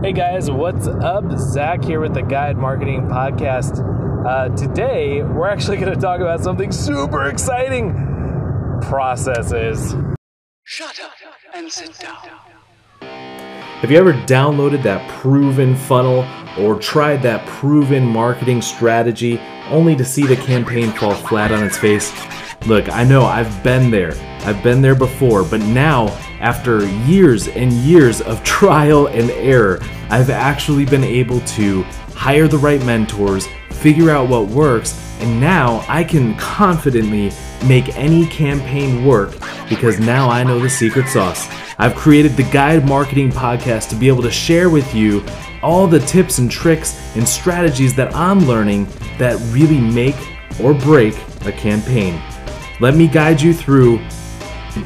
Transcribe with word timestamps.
Hey 0.00 0.12
guys, 0.12 0.48
what's 0.48 0.86
up? 0.86 1.24
Zach 1.36 1.82
here 1.82 1.98
with 1.98 2.14
the 2.14 2.22
Guide 2.22 2.56
Marketing 2.56 3.08
Podcast. 3.08 3.84
Uh, 4.24 4.48
today, 4.54 5.24
we're 5.24 5.48
actually 5.48 5.76
going 5.76 5.92
to 5.92 6.00
talk 6.00 6.20
about 6.20 6.40
something 6.40 6.70
super 6.70 7.24
exciting 7.24 7.92
processes. 8.80 9.96
Shut 10.62 11.00
up 11.00 11.10
and 11.52 11.68
sit 11.72 11.98
down. 11.98 12.14
Have 13.00 13.90
you 13.90 13.98
ever 13.98 14.12
downloaded 14.12 14.84
that 14.84 15.10
proven 15.10 15.74
funnel 15.74 16.24
or 16.56 16.78
tried 16.78 17.20
that 17.22 17.44
proven 17.48 18.06
marketing 18.06 18.62
strategy 18.62 19.40
only 19.68 19.96
to 19.96 20.04
see 20.04 20.28
the 20.28 20.36
campaign 20.36 20.92
fall 20.92 21.14
flat 21.14 21.50
on 21.50 21.64
its 21.64 21.76
face? 21.76 22.12
Look, 22.68 22.88
I 22.88 23.02
know 23.02 23.24
I've 23.24 23.64
been 23.64 23.90
there. 23.90 24.12
I've 24.42 24.62
been 24.62 24.80
there 24.80 24.94
before, 24.94 25.42
but 25.42 25.60
now, 25.60 26.06
after 26.40 26.86
years 27.06 27.48
and 27.48 27.72
years 27.72 28.20
of 28.20 28.42
trial 28.44 29.06
and 29.08 29.30
error, 29.30 29.80
I've 30.10 30.30
actually 30.30 30.84
been 30.84 31.04
able 31.04 31.40
to 31.40 31.82
hire 32.14 32.48
the 32.48 32.58
right 32.58 32.84
mentors, 32.84 33.46
figure 33.70 34.10
out 34.10 34.28
what 34.28 34.48
works, 34.48 34.98
and 35.20 35.40
now 35.40 35.84
I 35.88 36.04
can 36.04 36.36
confidently 36.36 37.32
make 37.66 37.96
any 37.96 38.26
campaign 38.26 39.04
work 39.04 39.36
because 39.68 39.98
now 39.98 40.28
I 40.28 40.44
know 40.44 40.58
the 40.60 40.70
secret 40.70 41.08
sauce. 41.08 41.48
I've 41.78 41.94
created 41.94 42.36
the 42.36 42.48
Guide 42.50 42.86
Marketing 42.86 43.30
Podcast 43.30 43.88
to 43.90 43.96
be 43.96 44.08
able 44.08 44.22
to 44.22 44.30
share 44.30 44.70
with 44.70 44.94
you 44.94 45.24
all 45.62 45.86
the 45.86 46.00
tips 46.00 46.38
and 46.38 46.50
tricks 46.50 47.16
and 47.16 47.26
strategies 47.26 47.94
that 47.94 48.14
I'm 48.14 48.40
learning 48.40 48.86
that 49.18 49.38
really 49.52 49.80
make 49.80 50.16
or 50.60 50.74
break 50.74 51.14
a 51.44 51.52
campaign. 51.52 52.20
Let 52.80 52.94
me 52.94 53.08
guide 53.08 53.40
you 53.40 53.52
through 53.52 54.00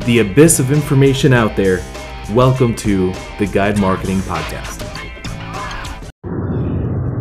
the 0.01 0.20
abyss 0.20 0.59
of 0.59 0.73
information 0.73 1.32
out 1.32 1.56
there. 1.56 1.84
Welcome 2.32 2.74
to 2.77 3.12
the 3.38 3.46
Guide 3.46 3.78
Marketing 3.78 4.18
Podcast. 4.20 4.88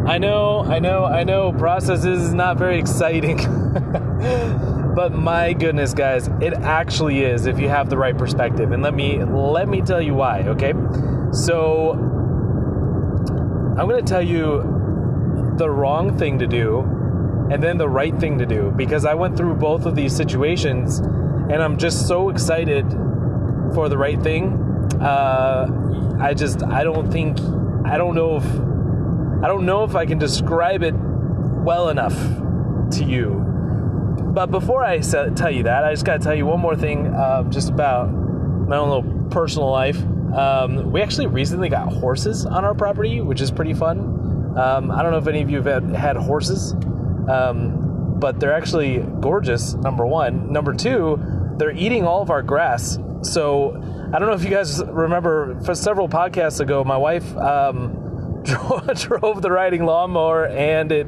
I 0.08 0.18
know, 0.18 0.64
I 0.64 0.80
know, 0.80 1.06
I 1.06 1.24
know, 1.24 1.54
processes 1.54 2.24
is 2.24 2.34
not 2.34 2.58
very 2.58 2.80
exciting. 2.80 3.38
but 4.96 5.14
my 5.14 5.54
goodness, 5.54 5.94
guys, 5.94 6.28
it 6.42 6.54
actually 6.54 7.22
is 7.22 7.46
if 7.46 7.60
you 7.60 7.70
have 7.70 7.90
the 7.90 7.98
right 7.98 8.18
perspective. 8.18 8.72
And 8.72 8.84
let 8.84 8.94
me 8.94 9.24
let 9.24 9.68
me 9.68 9.82
tell 9.82 10.02
you 10.02 10.14
why, 10.14 10.42
okay? 10.48 10.74
So 11.32 11.92
I'm 13.78 13.88
going 13.88 14.04
to 14.04 14.10
tell 14.10 14.22
you 14.22 15.54
the 15.58 15.70
wrong 15.70 16.18
thing 16.18 16.40
to 16.40 16.48
do 16.48 16.80
and 17.52 17.62
then 17.62 17.78
the 17.78 17.88
right 17.90 18.18
thing 18.20 18.38
to 18.38 18.46
do 18.46 18.74
because 18.76 19.06
I 19.06 19.14
went 19.14 19.38
through 19.38 19.56
both 19.56 19.86
of 19.86 19.96
these 19.96 20.16
situations 20.16 21.02
and 21.50 21.62
I'm 21.62 21.78
just 21.78 22.08
so 22.08 22.30
excited 22.30 22.90
for 23.74 23.90
the 23.90 23.98
right 23.98 24.22
thing. 24.22 24.54
Uh, 25.00 26.18
I 26.20 26.34
just 26.34 26.64
I 26.64 26.84
don't 26.84 27.12
think 27.12 27.40
I 27.86 27.98
don't 27.98 28.16
know 28.16 28.38
if 28.38 28.46
I 29.44 29.48
don't 29.48 29.66
know 29.66 29.84
if 29.84 29.96
I 29.96 30.06
can 30.06 30.18
describe 30.18 30.84
it 30.84 30.94
well 30.94 31.90
enough 31.90 32.16
to 32.92 33.04
you. 33.04 33.40
But 34.34 34.52
before 34.52 34.84
I 34.84 35.00
tell 35.00 35.52
you 35.52 35.64
that, 35.64 35.84
I 35.84 35.92
just 35.92 36.06
got 36.06 36.20
to 36.20 36.24
tell 36.24 36.36
you 36.36 36.46
one 36.46 36.60
more 36.60 36.76
thing 36.76 37.08
uh, 37.08 37.44
just 37.50 37.70
about 37.70 38.12
my 38.12 38.78
own 38.78 38.90
little 38.90 39.30
personal 39.30 39.70
life. 39.70 39.98
Um, 40.34 40.92
we 40.92 41.02
actually 41.02 41.28
recently 41.28 41.68
got 41.68 41.92
horses 41.92 42.46
on 42.46 42.64
our 42.64 42.74
property, 42.74 43.20
which 43.20 43.42
is 43.42 43.52
pretty 43.52 43.74
fun. 43.74 44.00
Um, 44.58 44.92
I 44.92 45.02
don't 45.02 45.12
know 45.12 45.18
if 45.18 45.28
any 45.28 45.42
of 45.42 45.50
you 45.50 45.62
have 45.62 45.66
had, 45.66 45.96
had 45.96 46.16
horses, 46.16 46.74
um, 47.30 47.91
but 48.22 48.40
they're 48.40 48.54
actually 48.54 49.00
gorgeous, 49.20 49.74
number 49.74 50.06
one. 50.06 50.54
Number 50.54 50.74
two, 50.74 51.20
they're 51.58 51.76
eating 51.76 52.06
all 52.06 52.22
of 52.22 52.30
our 52.30 52.44
grass. 52.44 52.98
So 53.24 53.76
I 54.14 54.20
don't 54.20 54.30
know 54.30 54.34
if 54.34 54.44
you 54.44 54.52
guys 54.52 54.82
remember, 54.86 55.60
for 55.62 55.76
several 55.76 56.08
podcasts 56.08 56.60
ago, 56.60 56.84
my 56.84 56.98
wife 56.98 57.36
um, 57.36 58.44
drove 58.96 59.42
the 59.42 59.52
riding 59.52 59.86
lawnmower 59.86 60.46
and 60.46 60.92
it 60.92 61.08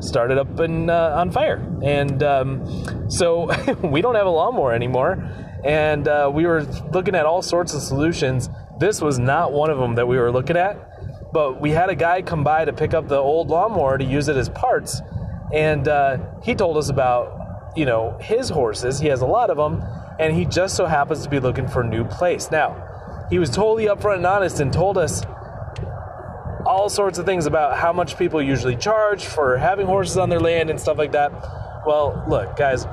started 0.00 0.38
up 0.38 0.58
and 0.60 0.90
uh, 0.90 1.16
on 1.16 1.32
fire. 1.32 1.56
And 1.82 2.22
um, 2.22 3.10
so 3.10 3.50
we 3.82 4.00
don't 4.00 4.14
have 4.14 4.26
a 4.26 4.30
lawnmower 4.30 4.72
anymore. 4.72 5.28
And 5.64 6.06
uh, 6.06 6.30
we 6.32 6.46
were 6.46 6.62
looking 6.92 7.16
at 7.16 7.26
all 7.26 7.42
sorts 7.42 7.74
of 7.74 7.82
solutions. 7.82 8.48
This 8.78 9.00
was 9.00 9.18
not 9.18 9.52
one 9.52 9.70
of 9.70 9.78
them 9.78 9.96
that 9.96 10.06
we 10.06 10.18
were 10.18 10.30
looking 10.30 10.56
at. 10.56 11.32
But 11.32 11.60
we 11.60 11.70
had 11.70 11.90
a 11.90 11.96
guy 11.96 12.22
come 12.22 12.44
by 12.44 12.64
to 12.64 12.72
pick 12.72 12.94
up 12.94 13.08
the 13.08 13.16
old 13.16 13.48
lawnmower 13.48 13.98
to 13.98 14.04
use 14.04 14.28
it 14.28 14.36
as 14.36 14.48
parts. 14.50 15.00
And 15.54 15.86
uh, 15.86 16.18
he 16.42 16.54
told 16.54 16.76
us 16.76 16.88
about, 16.88 17.72
you 17.76 17.86
know, 17.86 18.18
his 18.20 18.48
horses. 18.48 18.98
He 18.98 19.06
has 19.08 19.20
a 19.20 19.26
lot 19.26 19.50
of 19.50 19.56
them. 19.56 19.82
And 20.18 20.34
he 20.34 20.44
just 20.44 20.76
so 20.76 20.86
happens 20.86 21.22
to 21.22 21.30
be 21.30 21.40
looking 21.40 21.68
for 21.68 21.82
a 21.82 21.88
new 21.88 22.04
place. 22.04 22.50
Now, 22.50 23.26
he 23.30 23.38
was 23.38 23.50
totally 23.50 23.86
upfront 23.86 24.16
and 24.16 24.26
honest 24.26 24.60
and 24.60 24.72
told 24.72 24.98
us 24.98 25.24
all 26.66 26.88
sorts 26.88 27.18
of 27.18 27.26
things 27.26 27.46
about 27.46 27.76
how 27.76 27.92
much 27.92 28.16
people 28.16 28.42
usually 28.42 28.76
charge 28.76 29.24
for 29.24 29.56
having 29.56 29.86
horses 29.86 30.16
on 30.16 30.28
their 30.28 30.40
land 30.40 30.70
and 30.70 30.80
stuff 30.80 30.98
like 30.98 31.12
that. 31.12 31.30
Well, 31.86 32.24
look, 32.28 32.56
guys, 32.56 32.86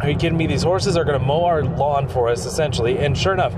are 0.00 0.08
you 0.08 0.16
kidding 0.16 0.38
me? 0.38 0.46
These 0.46 0.62
horses 0.62 0.96
are 0.96 1.04
going 1.04 1.18
to 1.18 1.24
mow 1.24 1.44
our 1.44 1.64
lawn 1.64 2.08
for 2.08 2.28
us, 2.28 2.46
essentially. 2.46 2.98
And 2.98 3.16
sure 3.16 3.32
enough, 3.32 3.54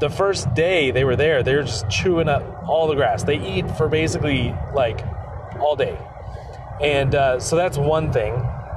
the 0.00 0.08
first 0.08 0.52
day 0.54 0.90
they 0.90 1.04
were 1.04 1.16
there, 1.16 1.42
they 1.42 1.54
were 1.54 1.62
just 1.62 1.88
chewing 1.88 2.28
up 2.28 2.64
all 2.66 2.88
the 2.88 2.94
grass. 2.94 3.22
They 3.22 3.38
eat 3.38 3.70
for 3.76 3.88
basically 3.88 4.54
like 4.74 5.04
all 5.60 5.76
day. 5.76 5.98
And 6.82 7.14
uh, 7.14 7.40
so 7.40 7.56
that's 7.56 7.78
one 7.78 8.12
thing. 8.12 8.34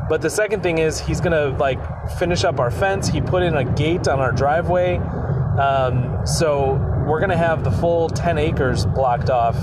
But 0.09 0.21
the 0.21 0.29
second 0.29 0.63
thing 0.63 0.77
is 0.77 0.99
he's 0.99 1.19
to 1.33 1.49
like 1.57 1.79
finish 2.17 2.43
up 2.43 2.59
our 2.59 2.71
fence. 2.71 3.07
He 3.07 3.21
put 3.21 3.43
in 3.43 3.55
a 3.55 3.65
gate 3.65 4.07
on 4.07 4.19
our 4.19 4.31
driveway. 4.31 4.97
Um, 4.97 6.25
so 6.25 6.73
we're 7.07 7.19
to 7.31 7.37
have 7.37 7.63
the 7.63 7.71
full 7.71 8.09
10 8.09 8.37
acres 8.37 8.85
blocked 8.85 9.29
off, 9.29 9.57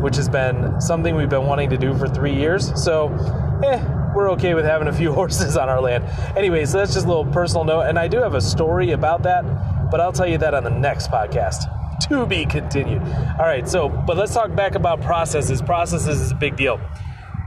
which 0.00 0.16
has 0.16 0.28
been 0.28 0.80
something 0.80 1.14
we've 1.14 1.28
been 1.28 1.46
wanting 1.46 1.70
to 1.70 1.78
do 1.78 1.96
for 1.96 2.08
three 2.08 2.34
years. 2.34 2.72
So, 2.82 3.08
eh, 3.64 3.84
we're 4.14 4.30
okay 4.32 4.54
with 4.54 4.64
having 4.64 4.88
a 4.88 4.92
few 4.92 5.12
horses 5.14 5.56
on 5.56 5.68
our 5.68 5.80
land. 5.80 6.04
Anyway, 6.36 6.64
so 6.64 6.78
that's 6.78 6.94
just 6.94 7.06
a 7.06 7.08
little 7.08 7.26
personal 7.26 7.64
note. 7.64 7.82
And 7.82 7.98
I 7.98 8.08
do 8.08 8.18
have 8.18 8.34
a 8.34 8.40
story 8.40 8.92
about 8.92 9.22
that, 9.24 9.42
but 9.90 10.00
I'll 10.00 10.12
tell 10.12 10.26
you 10.26 10.38
that 10.38 10.54
on 10.54 10.64
the 10.64 10.70
next 10.70 11.10
podcast. 11.10 11.76
To 12.08 12.24
be 12.26 12.46
continued. 12.46 13.02
All 13.02 13.44
right, 13.44 13.68
so, 13.68 13.88
but 13.88 14.16
let's 14.16 14.32
talk 14.32 14.54
back 14.56 14.74
about 14.74 15.02
processes. 15.02 15.60
Processes 15.60 16.20
is 16.20 16.32
a 16.32 16.34
big 16.34 16.56
deal. 16.56 16.80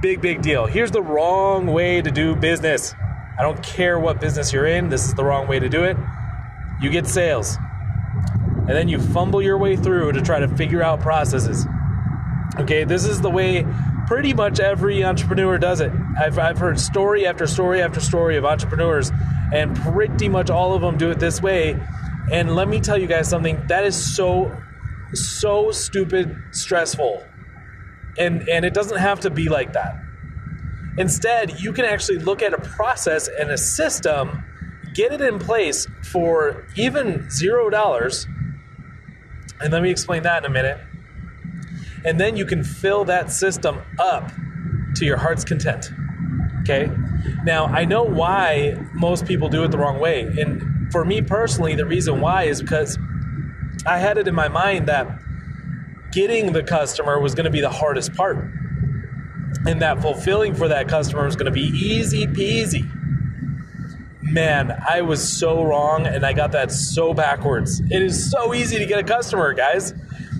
Big, 0.03 0.19
big 0.19 0.41
deal. 0.41 0.66
Here's 0.66 0.91
the 0.91 1.02
wrong 1.02 1.66
way 1.66 2.02
to 2.02 2.12
do 2.12 2.36
business. 2.36 2.94
I 3.40 3.41
don't 3.41 3.64
care 3.64 3.97
what 3.97 4.19
business 4.19 4.52
you're 4.52 4.66
in, 4.66 4.90
this 4.90 5.06
is 5.06 5.14
the 5.14 5.24
wrong 5.24 5.47
way 5.47 5.59
to 5.59 5.69
do 5.69 5.86
it. 5.86 5.96
You 6.81 6.90
get 6.90 7.08
sales, 7.08 7.58
and 8.44 8.68
then 8.68 8.90
you 8.90 9.00
fumble 9.00 9.42
your 9.42 9.58
way 9.58 9.78
through 9.78 10.12
to 10.12 10.22
try 10.22 10.42
to 10.42 10.50
figure 10.50 10.84
out 10.84 11.00
processes. 11.00 11.66
Okay, 12.59 12.84
this 12.84 13.06
is 13.06 13.22
the 13.22 13.30
way 13.30 13.66
pretty 14.06 14.34
much 14.34 14.59
every 14.59 15.06
entrepreneur 15.06 15.58
does 15.58 15.80
it. 15.80 15.94
I've, 16.19 16.38
I've 16.38 16.58
heard 16.58 16.81
story 16.81 17.25
after 17.25 17.47
story 17.47 17.81
after 17.81 18.02
story 18.02 18.36
of 18.36 18.44
entrepreneurs, 18.44 19.09
and 19.53 19.74
pretty 19.74 20.28
much 20.28 20.50
all 20.50 20.74
of 20.75 20.81
them 20.81 20.97
do 20.97 21.12
it 21.12 21.19
this 21.22 21.42
way. 21.42 21.80
And 22.30 22.58
let 22.58 22.68
me 22.68 22.81
tell 22.81 22.97
you 22.97 23.08
guys 23.08 23.30
something 23.30 23.68
that 23.68 23.86
is 23.86 23.96
so, 24.18 24.53
so 25.13 25.72
stupid 25.72 26.36
stressful. 26.52 27.24
And, 28.18 28.47
and 28.47 28.66
it 28.66 28.74
doesn't 28.74 28.97
have 28.97 29.19
to 29.22 29.29
be 29.29 29.50
like 29.50 29.74
that. 29.74 29.96
Instead, 30.97 31.59
you 31.59 31.74
can 31.74 31.85
actually 31.85 32.19
look 32.19 32.41
at 32.41 32.53
a 32.53 32.59
process 32.59 33.28
and 33.28 33.50
a 33.50 33.57
system, 33.57 34.44
get 34.94 35.12
it 35.12 35.22
in 35.22 35.40
place 35.40 35.88
for 36.12 36.66
even 36.75 37.28
zero 37.31 37.69
dollars. 37.69 38.28
And 39.59 39.74
let 39.74 39.81
me 39.81 39.90
explain 39.90 40.24
that 40.24 40.44
in 40.44 40.51
a 40.51 40.53
minute. 40.53 40.79
And 42.06 42.19
then 42.19 42.35
you 42.35 42.46
can 42.46 42.63
fill 42.63 43.06
that 43.06 43.31
system 43.31 43.81
up 43.97 44.31
to 44.95 45.06
your 45.06 45.18
heart's 45.18 45.44
content. 45.44 45.91
Okay? 46.62 46.91
Now, 47.44 47.66
I 47.66 47.85
know 47.85 48.03
why 48.03 48.78
most 48.94 49.25
people 49.25 49.50
do 49.50 49.63
it 49.63 49.72
the 49.72 49.78
wrong 49.78 50.00
way. 50.00 50.22
And 50.24 50.91
for 50.91 51.03
me 51.06 51.22
personally, 51.22 51.75
the 51.75 51.85
reason 51.85 52.22
why 52.22 52.44
is 52.44 52.62
because 52.62 52.97
I 53.85 53.97
had 53.97 54.18
it 54.18 54.28
in 54.28 54.35
my 54.35 54.47
mind 54.47 54.88
that 54.88 55.07
getting 56.13 56.54
the 56.54 56.63
customer 56.63 57.19
was 57.19 57.36
going 57.36 57.45
to 57.45 57.51
be 57.51 57.62
the 57.62 57.69
hardest 57.69 58.13
part. 58.13 58.38
And 59.65 59.81
that 59.81 60.01
fulfilling 60.01 60.54
for 60.54 60.68
that 60.68 60.88
customer 60.88 61.25
was 61.25 61.36
going 61.36 61.45
to 61.45 61.51
be 61.51 61.68
easy 61.68 62.27
peasy. 62.27 62.89
Man, 64.21 64.75
I 64.89 65.01
was 65.01 65.27
so 65.27 65.63
wrong 65.63 66.07
and 66.07 66.25
I 66.25 66.33
got 66.33 66.51
that 66.54 66.71
so 66.71 67.13
backwards. 67.13 67.80
It 67.80 68.01
is 68.01 68.31
so 68.31 68.54
easy 68.54 68.80
to 68.80 68.86
get 68.86 69.00
a 69.00 69.04
customer, 69.04 69.54
guys. 69.54 69.94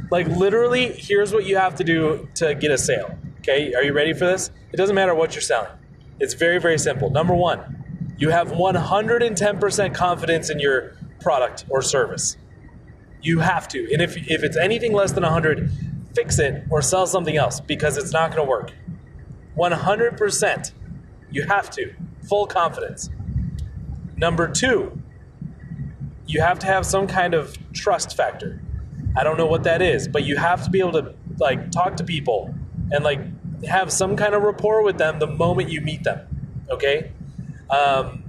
Like, 0.10 0.28
literally, 0.28 0.92
here's 0.94 1.34
what 1.34 1.46
you 1.46 1.58
have 1.58 1.76
to 1.76 1.84
do 1.84 2.28
to 2.36 2.56
get 2.56 2.72
a 2.72 2.78
sale. 2.78 3.18
Okay, 3.40 3.74
are 3.74 3.84
you 3.84 3.94
ready 3.94 4.14
for 4.14 4.26
this? 4.26 4.52
It 4.72 4.78
doesn't 4.78 4.96
matter 4.96 5.14
what 5.14 5.36
you're 5.36 5.42
selling, 5.42 5.70
it's 6.20 6.34
very, 6.34 6.60
very 6.60 6.80
simple. 6.80 7.10
Number 7.10 7.36
one, 7.36 8.16
you 8.18 8.30
have 8.30 8.52
110% 8.52 9.94
confidence 9.94 10.50
in 10.50 10.60
your 10.60 10.96
product 11.20 11.66
or 11.70 11.82
service. 11.82 12.38
You 13.24 13.40
have 13.40 13.68
to. 13.70 13.92
And 13.92 14.02
if, 14.02 14.16
if 14.18 14.44
it's 14.44 14.58
anything 14.58 14.94
less 14.94 15.14
than 15.14 15.24
100, 15.24 15.72
fix 16.14 16.38
it 16.38 16.66
or 16.70 16.82
sell 16.82 17.08
something 17.08 17.38
else 17.38 17.60
because 17.60 17.98
it's 17.98 18.12
not 18.12 18.32
going 18.32 18.46
to 18.46 18.50
work. 18.50 18.74
100%. 19.58 20.72
You 21.32 21.44
have 21.44 21.72
to. 21.72 21.94
Full 22.28 22.46
confidence. 22.46 23.10
Number 24.18 24.48
two, 24.48 25.02
you 26.28 26.42
have 26.42 26.60
to 26.60 26.68
have 26.68 26.86
some 26.86 27.08
kind 27.08 27.34
of 27.34 27.58
trust 27.74 28.16
factor. 28.16 28.62
I 29.18 29.24
don't 29.24 29.38
know 29.38 29.48
what 29.48 29.64
that 29.64 29.82
is, 29.82 30.08
but 30.08 30.24
you 30.24 30.38
have 30.38 30.64
to 30.66 30.70
be 30.70 30.80
able 30.80 30.94
to 30.94 31.16
like 31.40 31.72
talk 31.72 31.98
to 31.98 32.04
people 32.04 32.54
and 32.92 33.04
like 33.04 33.20
have 33.66 33.92
some 33.92 34.16
kind 34.16 34.34
of 34.34 34.44
rapport 34.44 34.84
with 34.84 34.98
them 34.98 35.20
the 35.20 35.28
moment 35.28 35.70
you 35.70 35.82
meet 35.82 36.04
them. 36.04 36.28
Okay, 36.70 37.12
um, 37.70 38.24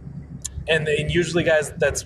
and, 0.68 0.88
and 0.88 1.10
usually, 1.10 1.44
guys, 1.44 1.72
that's 1.72 2.04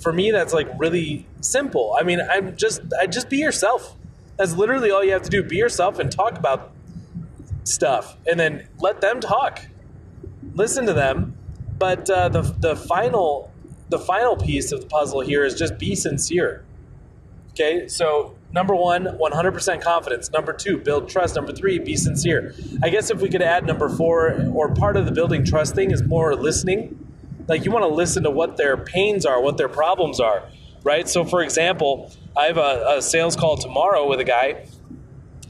for 0.00 0.12
me. 0.12 0.30
That's 0.30 0.52
like 0.52 0.68
really 0.78 1.26
simple. 1.40 1.96
I 1.98 2.02
mean, 2.02 2.20
I'm 2.20 2.56
just 2.56 2.80
I 3.00 3.06
just 3.06 3.28
be 3.28 3.38
yourself. 3.38 3.96
That's 4.36 4.54
literally 4.54 4.90
all 4.90 5.04
you 5.04 5.12
have 5.12 5.22
to 5.22 5.30
do. 5.30 5.42
Be 5.42 5.56
yourself 5.56 5.98
and 5.98 6.10
talk 6.10 6.38
about 6.38 6.72
stuff, 7.64 8.16
and 8.26 8.38
then 8.38 8.66
let 8.78 9.00
them 9.00 9.20
talk. 9.20 9.66
Listen 10.54 10.86
to 10.86 10.92
them, 10.92 11.36
but 11.78 12.08
uh, 12.08 12.28
the 12.28 12.42
the 12.42 12.76
final 12.76 13.52
the 13.90 13.98
final 13.98 14.36
piece 14.36 14.72
of 14.72 14.80
the 14.80 14.86
puzzle 14.86 15.20
here 15.20 15.44
is 15.44 15.54
just 15.54 15.78
be 15.78 15.94
sincere. 15.94 16.64
Okay, 17.50 17.88
so 17.88 18.36
number 18.52 18.74
one, 18.74 19.04
100% 19.04 19.82
confidence. 19.82 20.30
Number 20.30 20.52
two, 20.52 20.78
build 20.78 21.08
trust. 21.08 21.34
Number 21.34 21.52
three, 21.52 21.78
be 21.78 21.96
sincere. 21.96 22.54
I 22.82 22.88
guess 22.88 23.10
if 23.10 23.20
we 23.20 23.28
could 23.28 23.42
add 23.42 23.66
number 23.66 23.88
four, 23.88 24.46
or 24.54 24.72
part 24.72 24.96
of 24.96 25.04
the 25.04 25.12
building 25.12 25.44
trust 25.44 25.74
thing 25.74 25.90
is 25.90 26.02
more 26.02 26.34
listening. 26.36 27.09
Like 27.50 27.64
you 27.64 27.72
want 27.72 27.82
to 27.82 27.92
listen 27.92 28.22
to 28.22 28.30
what 28.30 28.56
their 28.56 28.76
pains 28.76 29.26
are, 29.26 29.42
what 29.42 29.56
their 29.56 29.68
problems 29.68 30.20
are, 30.20 30.44
right? 30.84 31.08
So, 31.08 31.24
for 31.24 31.42
example, 31.42 32.12
I 32.36 32.44
have 32.44 32.58
a, 32.58 32.98
a 32.98 33.02
sales 33.02 33.34
call 33.34 33.56
tomorrow 33.56 34.08
with 34.08 34.20
a 34.20 34.24
guy. 34.24 34.68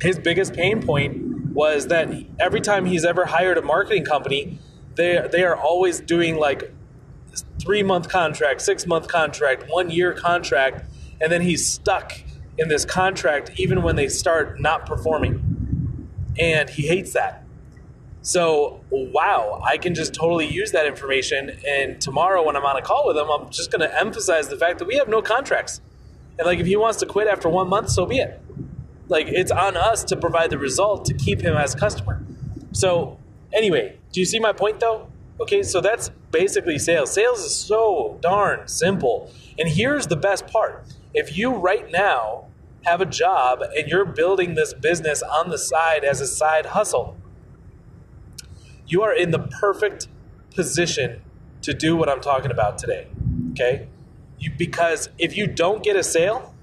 His 0.00 0.18
biggest 0.18 0.54
pain 0.54 0.82
point 0.82 1.52
was 1.52 1.88
that 1.88 2.08
every 2.38 2.62
time 2.62 2.86
he's 2.86 3.04
ever 3.04 3.26
hired 3.26 3.58
a 3.58 3.62
marketing 3.62 4.06
company, 4.06 4.58
they 4.94 5.28
they 5.30 5.44
are 5.44 5.54
always 5.54 6.00
doing 6.00 6.36
like 6.36 6.72
three 7.60 7.82
month 7.82 8.08
contract, 8.08 8.62
six 8.62 8.86
month 8.86 9.06
contract, 9.06 9.64
one 9.68 9.90
year 9.90 10.14
contract, 10.14 10.90
and 11.20 11.30
then 11.30 11.42
he's 11.42 11.66
stuck 11.66 12.14
in 12.56 12.68
this 12.68 12.86
contract 12.86 13.50
even 13.56 13.82
when 13.82 13.96
they 13.96 14.08
start 14.08 14.58
not 14.58 14.86
performing. 14.86 16.08
And 16.38 16.70
he 16.70 16.86
hates 16.88 17.12
that. 17.12 17.44
So, 18.22 18.80
wow, 18.90 19.62
I 19.64 19.78
can 19.78 19.94
just 19.94 20.12
totally 20.12 20.46
use 20.46 20.72
that 20.72 20.86
information. 20.86 21.58
And 21.66 22.00
tomorrow, 22.00 22.44
when 22.44 22.54
I'm 22.56 22.66
on 22.66 22.76
a 22.76 22.82
call 22.82 23.06
with 23.06 23.16
him, 23.16 23.30
I'm 23.30 23.50
just 23.50 23.70
going 23.70 23.80
to 23.80 23.98
emphasize 23.98 24.48
the 24.48 24.56
fact 24.56 24.78
that 24.78 24.86
we 24.86 24.96
have 24.96 25.08
no 25.08 25.22
contracts. 25.22 25.80
And, 26.38 26.46
like, 26.46 26.58
if 26.58 26.66
he 26.66 26.76
wants 26.76 26.98
to 26.98 27.06
quit 27.06 27.28
after 27.28 27.48
one 27.48 27.68
month, 27.68 27.90
so 27.90 28.04
be 28.04 28.18
it. 28.18 28.40
Like, 29.08 29.26
it's 29.28 29.50
on 29.50 29.76
us 29.76 30.04
to 30.04 30.16
provide 30.16 30.50
the 30.50 30.58
result 30.58 31.04
to 31.06 31.14
keep 31.14 31.40
him 31.40 31.56
as 31.56 31.74
customer. 31.74 32.22
So, 32.72 33.18
anyway, 33.52 33.98
do 34.12 34.20
you 34.20 34.26
see 34.26 34.38
my 34.38 34.52
point 34.52 34.80
though? 34.80 35.08
Okay, 35.40 35.62
so 35.62 35.80
that's 35.80 36.10
basically 36.30 36.78
sales. 36.78 37.12
Sales 37.12 37.40
is 37.40 37.54
so 37.54 38.18
darn 38.20 38.68
simple. 38.68 39.32
And 39.58 39.68
here's 39.68 40.06
the 40.06 40.16
best 40.16 40.46
part 40.46 40.84
if 41.12 41.36
you 41.36 41.54
right 41.54 41.90
now 41.90 42.44
have 42.82 43.00
a 43.00 43.06
job 43.06 43.62
and 43.76 43.88
you're 43.88 44.04
building 44.04 44.54
this 44.54 44.72
business 44.72 45.22
on 45.22 45.50
the 45.50 45.58
side 45.58 46.04
as 46.04 46.20
a 46.20 46.26
side 46.26 46.66
hustle, 46.66 47.16
you 48.90 49.02
are 49.02 49.14
in 49.14 49.30
the 49.30 49.38
perfect 49.38 50.08
position 50.54 51.22
to 51.62 51.72
do 51.72 51.96
what 51.96 52.08
I'm 52.08 52.20
talking 52.20 52.50
about 52.50 52.78
today. 52.78 53.06
Okay? 53.52 53.88
You, 54.38 54.50
because 54.56 55.08
if 55.18 55.36
you 55.36 55.46
don't 55.46 55.82
get 55.82 55.96
a 55.96 56.02
sale, 56.02 56.54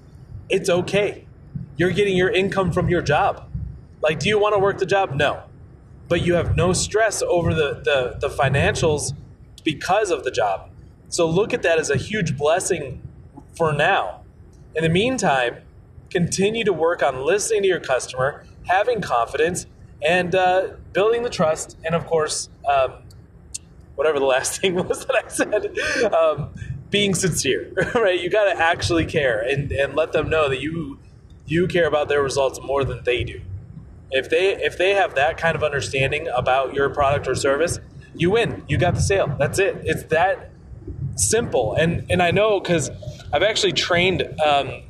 it's 0.48 0.68
okay. 0.68 1.24
You're 1.76 1.90
getting 1.90 2.16
your 2.16 2.30
income 2.30 2.72
from 2.72 2.88
your 2.88 3.02
job. 3.02 3.48
Like, 4.02 4.18
do 4.18 4.28
you 4.28 4.38
want 4.38 4.54
to 4.54 4.58
work 4.58 4.78
the 4.78 4.86
job? 4.86 5.14
No. 5.14 5.42
But 6.08 6.24
you 6.24 6.34
have 6.34 6.56
no 6.56 6.72
stress 6.72 7.22
over 7.22 7.54
the, 7.54 7.80
the, 7.84 8.18
the 8.20 8.34
financials 8.34 9.12
because 9.64 10.10
of 10.10 10.24
the 10.24 10.30
job. 10.30 10.70
So 11.08 11.28
look 11.28 11.54
at 11.54 11.62
that 11.62 11.78
as 11.78 11.90
a 11.90 11.96
huge 11.96 12.36
blessing 12.36 13.00
for 13.56 13.72
now. 13.72 14.22
In 14.74 14.82
the 14.82 14.88
meantime, 14.88 15.58
continue 16.10 16.64
to 16.64 16.72
work 16.72 17.02
on 17.02 17.24
listening 17.24 17.62
to 17.62 17.68
your 17.68 17.80
customer, 17.80 18.44
having 18.64 19.00
confidence, 19.00 19.66
and 20.06 20.34
uh, 20.34 20.68
building 20.92 21.22
the 21.22 21.30
trust, 21.30 21.76
and 21.84 21.94
of 21.94 22.06
course, 22.06 22.48
um, 22.68 22.94
whatever 23.94 24.18
the 24.18 24.26
last 24.26 24.60
thing 24.60 24.74
was 24.74 25.06
that 25.06 25.24
I 25.24 25.28
said, 25.28 26.12
um, 26.12 26.50
being 26.90 27.14
sincere, 27.14 27.72
right? 27.94 28.20
You 28.20 28.30
got 28.30 28.52
to 28.52 28.58
actually 28.58 29.06
care 29.06 29.40
and, 29.40 29.70
and 29.72 29.94
let 29.94 30.12
them 30.12 30.28
know 30.30 30.48
that 30.48 30.60
you 30.60 30.98
you 31.46 31.66
care 31.66 31.86
about 31.86 32.08
their 32.08 32.22
results 32.22 32.60
more 32.62 32.84
than 32.84 33.02
they 33.04 33.24
do. 33.24 33.40
If 34.10 34.30
they 34.30 34.54
if 34.62 34.78
they 34.78 34.94
have 34.94 35.14
that 35.16 35.36
kind 35.38 35.56
of 35.56 35.62
understanding 35.62 36.28
about 36.28 36.74
your 36.74 36.88
product 36.90 37.26
or 37.28 37.34
service, 37.34 37.78
you 38.14 38.30
win. 38.30 38.64
You 38.68 38.78
got 38.78 38.94
the 38.94 39.00
sale. 39.00 39.34
That's 39.38 39.58
it. 39.58 39.76
It's 39.84 40.04
that 40.04 40.50
simple. 41.16 41.74
And 41.74 42.06
and 42.10 42.22
I 42.22 42.30
know 42.30 42.60
because 42.60 42.90
I've 43.32 43.42
actually 43.42 43.72
trained 43.72 44.22
um, 44.44 44.82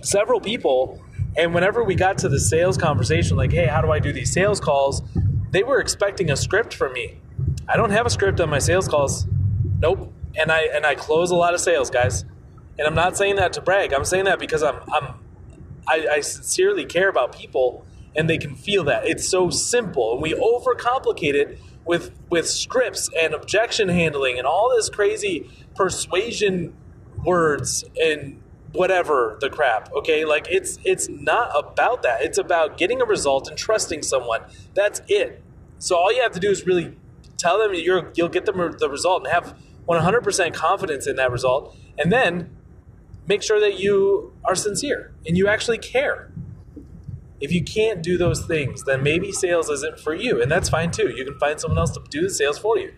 several 0.00 0.40
people, 0.40 1.00
and 1.36 1.54
whenever 1.54 1.82
we 1.82 1.94
got 1.94 2.18
to 2.18 2.28
the 2.28 2.40
sales 2.40 2.76
conversation, 2.76 3.36
like, 3.36 3.52
hey, 3.52 3.66
how 3.66 3.80
do 3.80 3.90
I 3.90 3.98
do 3.98 4.12
these 4.12 4.32
sales 4.32 4.60
calls? 4.60 5.02
They 5.50 5.62
were 5.62 5.80
expecting 5.80 6.30
a 6.30 6.36
script 6.36 6.74
from 6.74 6.92
me. 6.92 7.20
I 7.68 7.76
don't 7.76 7.90
have 7.90 8.06
a 8.06 8.10
script 8.10 8.40
on 8.40 8.50
my 8.50 8.58
sales 8.58 8.88
calls. 8.88 9.26
Nope. 9.78 10.12
And 10.36 10.50
I 10.50 10.62
and 10.62 10.86
I 10.86 10.94
close 10.94 11.30
a 11.30 11.34
lot 11.34 11.54
of 11.54 11.60
sales, 11.60 11.90
guys. 11.90 12.24
And 12.78 12.86
I'm 12.86 12.94
not 12.94 13.16
saying 13.16 13.36
that 13.36 13.52
to 13.54 13.60
brag. 13.60 13.92
I'm 13.92 14.04
saying 14.04 14.24
that 14.24 14.38
because 14.38 14.62
I'm 14.62 14.80
I'm 14.92 15.14
I, 15.86 16.06
I 16.10 16.20
sincerely 16.20 16.84
care 16.84 17.08
about 17.08 17.36
people 17.36 17.84
and 18.14 18.28
they 18.28 18.38
can 18.38 18.54
feel 18.54 18.84
that. 18.84 19.06
It's 19.06 19.28
so 19.28 19.50
simple. 19.50 20.12
And 20.12 20.22
we 20.22 20.32
overcomplicate 20.34 21.34
it 21.34 21.58
with 21.84 22.12
with 22.30 22.48
scripts 22.48 23.10
and 23.20 23.34
objection 23.34 23.88
handling 23.88 24.38
and 24.38 24.46
all 24.46 24.72
this 24.74 24.88
crazy 24.88 25.50
persuasion 25.74 26.74
words 27.24 27.84
and 28.00 28.41
whatever 28.72 29.36
the 29.40 29.50
crap 29.50 29.92
okay? 29.92 30.24
Like 30.24 30.46
it's 30.50 30.78
it's 30.84 31.08
not 31.08 31.50
about 31.56 32.02
that. 32.02 32.22
It's 32.22 32.38
about 32.38 32.78
getting 32.78 33.00
a 33.00 33.04
result 33.04 33.48
and 33.48 33.56
trusting 33.56 34.02
someone. 34.02 34.42
That's 34.74 35.02
it. 35.08 35.42
So 35.78 35.96
all 35.96 36.12
you 36.12 36.22
have 36.22 36.32
to 36.32 36.40
do 36.40 36.50
is 36.50 36.66
really 36.66 36.96
tell 37.36 37.58
them 37.58 37.74
you're 37.74 38.12
you'll 38.14 38.28
get 38.28 38.46
them 38.46 38.76
the 38.78 38.88
result 38.88 39.24
and 39.24 39.32
have 39.32 39.56
100% 39.88 40.54
confidence 40.54 41.06
in 41.06 41.16
that 41.16 41.30
result. 41.30 41.76
And 41.98 42.12
then 42.12 42.50
make 43.26 43.42
sure 43.42 43.60
that 43.60 43.78
you 43.78 44.32
are 44.44 44.54
sincere 44.54 45.12
and 45.26 45.36
you 45.36 45.48
actually 45.48 45.78
care. 45.78 46.30
If 47.40 47.50
you 47.50 47.62
can't 47.62 48.02
do 48.02 48.16
those 48.16 48.46
things 48.46 48.84
then 48.84 49.02
maybe 49.02 49.32
sales 49.32 49.68
isn't 49.68 49.98
for 49.98 50.14
you. 50.14 50.40
And 50.40 50.50
that's 50.50 50.68
fine 50.68 50.90
too. 50.90 51.10
You 51.10 51.24
can 51.24 51.38
find 51.38 51.60
someone 51.60 51.78
else 51.78 51.90
to 51.92 52.02
do 52.08 52.22
the 52.22 52.30
sales 52.30 52.58
for 52.58 52.78
you. 52.78 52.92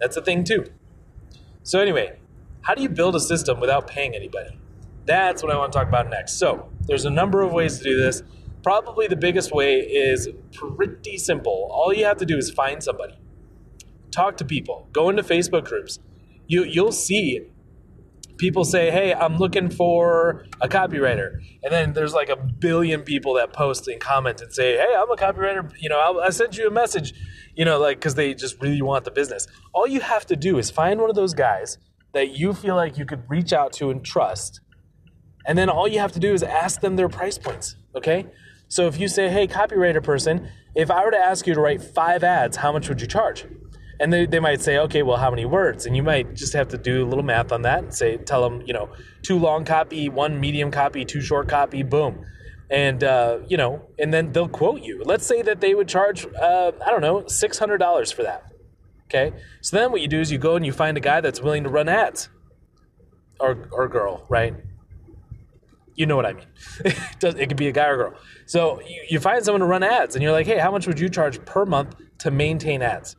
That's 0.00 0.16
a 0.16 0.22
thing 0.22 0.44
too. 0.44 0.66
So 1.62 1.80
anyway 1.80 2.18
how 2.62 2.74
do 2.74 2.82
you 2.82 2.88
build 2.90 3.16
a 3.16 3.20
system 3.20 3.60
without 3.60 3.86
paying 3.86 4.14
anybody 4.14 4.58
that's 5.08 5.42
what 5.42 5.50
I 5.50 5.56
want 5.56 5.72
to 5.72 5.78
talk 5.78 5.88
about 5.88 6.08
next. 6.08 6.34
So, 6.34 6.70
there's 6.82 7.04
a 7.04 7.10
number 7.10 7.42
of 7.42 7.52
ways 7.52 7.78
to 7.78 7.84
do 7.84 7.98
this. 7.98 8.22
Probably 8.62 9.06
the 9.06 9.16
biggest 9.16 9.52
way 9.52 9.80
is 9.80 10.28
pretty 10.52 11.18
simple. 11.18 11.68
All 11.72 11.92
you 11.92 12.04
have 12.04 12.18
to 12.18 12.26
do 12.26 12.36
is 12.36 12.50
find 12.50 12.82
somebody, 12.82 13.18
talk 14.10 14.36
to 14.38 14.44
people, 14.44 14.88
go 14.92 15.08
into 15.10 15.22
Facebook 15.22 15.64
groups. 15.64 15.98
You, 16.46 16.64
you'll 16.64 16.92
see 16.92 17.46
people 18.38 18.64
say, 18.64 18.90
Hey, 18.90 19.12
I'm 19.12 19.36
looking 19.36 19.68
for 19.68 20.46
a 20.60 20.68
copywriter. 20.68 21.40
And 21.62 21.72
then 21.72 21.92
there's 21.92 22.14
like 22.14 22.30
a 22.30 22.36
billion 22.36 23.02
people 23.02 23.34
that 23.34 23.52
post 23.52 23.86
and 23.88 24.00
comment 24.00 24.40
and 24.40 24.52
say, 24.52 24.76
Hey, 24.76 24.94
I'm 24.96 25.10
a 25.10 25.16
copywriter. 25.16 25.70
You 25.78 25.90
know, 25.90 26.00
I'll, 26.00 26.20
I 26.20 26.30
sent 26.30 26.56
you 26.56 26.66
a 26.66 26.70
message, 26.70 27.12
you 27.54 27.64
know, 27.64 27.78
like, 27.78 27.98
because 27.98 28.14
they 28.14 28.34
just 28.34 28.60
really 28.62 28.80
want 28.80 29.04
the 29.04 29.10
business. 29.10 29.46
All 29.74 29.86
you 29.86 30.00
have 30.00 30.24
to 30.26 30.36
do 30.36 30.58
is 30.58 30.70
find 30.70 31.00
one 31.00 31.10
of 31.10 31.16
those 31.16 31.34
guys 31.34 31.78
that 32.14 32.30
you 32.30 32.54
feel 32.54 32.74
like 32.74 32.96
you 32.96 33.04
could 33.04 33.28
reach 33.28 33.52
out 33.52 33.72
to 33.74 33.90
and 33.90 34.02
trust 34.04 34.60
and 35.46 35.56
then 35.56 35.68
all 35.68 35.88
you 35.88 35.98
have 35.98 36.12
to 36.12 36.20
do 36.20 36.32
is 36.32 36.42
ask 36.42 36.80
them 36.80 36.96
their 36.96 37.08
price 37.08 37.38
points, 37.38 37.76
okay? 37.94 38.26
So 38.68 38.86
if 38.86 39.00
you 39.00 39.08
say, 39.08 39.28
hey, 39.28 39.46
copywriter 39.46 40.02
person, 40.02 40.48
if 40.74 40.90
I 40.90 41.04
were 41.04 41.10
to 41.10 41.18
ask 41.18 41.46
you 41.46 41.54
to 41.54 41.60
write 41.60 41.82
five 41.82 42.22
ads, 42.22 42.56
how 42.56 42.70
much 42.70 42.88
would 42.88 43.00
you 43.00 43.06
charge? 43.06 43.46
And 44.00 44.12
they, 44.12 44.26
they 44.26 44.38
might 44.38 44.60
say, 44.60 44.78
okay, 44.78 45.02
well, 45.02 45.16
how 45.16 45.30
many 45.30 45.44
words? 45.44 45.86
And 45.86 45.96
you 45.96 46.02
might 46.02 46.34
just 46.34 46.52
have 46.52 46.68
to 46.68 46.78
do 46.78 47.04
a 47.04 47.06
little 47.06 47.24
math 47.24 47.50
on 47.50 47.62
that 47.62 47.82
and 47.82 47.94
say, 47.94 48.16
tell 48.16 48.48
them, 48.48 48.62
you 48.64 48.72
know, 48.72 48.90
two 49.22 49.38
long 49.38 49.64
copy, 49.64 50.08
one 50.08 50.38
medium 50.38 50.70
copy, 50.70 51.04
two 51.04 51.20
short 51.20 51.48
copy, 51.48 51.82
boom. 51.82 52.24
And, 52.70 53.02
uh, 53.02 53.38
you 53.48 53.56
know, 53.56 53.88
and 53.98 54.12
then 54.12 54.30
they'll 54.30 54.48
quote 54.48 54.82
you. 54.82 55.02
Let's 55.04 55.26
say 55.26 55.42
that 55.42 55.60
they 55.60 55.74
would 55.74 55.88
charge, 55.88 56.26
uh, 56.26 56.72
I 56.84 56.90
don't 56.90 57.00
know, 57.00 57.22
$600 57.22 58.14
for 58.14 58.22
that. 58.22 58.52
Okay. 59.06 59.32
So 59.62 59.78
then 59.78 59.90
what 59.90 60.02
you 60.02 60.08
do 60.08 60.20
is 60.20 60.30
you 60.30 60.38
go 60.38 60.54
and 60.54 60.64
you 60.64 60.72
find 60.72 60.96
a 60.96 61.00
guy 61.00 61.22
that's 61.22 61.40
willing 61.40 61.64
to 61.64 61.70
run 61.70 61.88
ads 61.88 62.28
or, 63.40 63.68
or 63.72 63.88
girl, 63.88 64.26
right? 64.28 64.54
You 65.98 66.06
know 66.06 66.14
what 66.14 66.26
I 66.26 66.32
mean. 66.32 66.46
it 66.84 67.48
could 67.48 67.56
be 67.56 67.66
a 67.66 67.72
guy 67.72 67.88
or 67.88 67.96
girl. 67.96 68.14
So 68.46 68.80
you, 68.82 69.02
you 69.10 69.20
find 69.20 69.44
someone 69.44 69.60
to 69.60 69.66
run 69.66 69.82
ads, 69.82 70.14
and 70.14 70.22
you're 70.22 70.32
like, 70.32 70.46
hey, 70.46 70.58
how 70.58 70.70
much 70.70 70.86
would 70.86 71.00
you 71.00 71.08
charge 71.08 71.44
per 71.44 71.66
month 71.66 71.96
to 72.18 72.30
maintain 72.30 72.82
ads? 72.82 73.16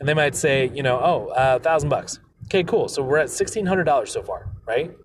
And 0.00 0.08
they 0.08 0.14
might 0.14 0.34
say, 0.34 0.70
you 0.74 0.82
know, 0.82 0.98
oh, 0.98 1.28
a 1.28 1.38
uh, 1.38 1.58
thousand 1.58 1.90
bucks. 1.90 2.20
Okay, 2.46 2.64
cool. 2.64 2.88
So 2.88 3.02
we're 3.02 3.18
at 3.18 3.28
sixteen 3.28 3.66
hundred 3.66 3.84
dollars 3.84 4.10
so 4.10 4.22
far, 4.22 4.50
right? 4.66 4.96